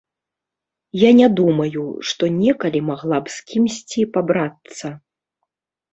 [0.99, 4.87] Я не думаю, што некалі магла б з кімсьці пабрацца.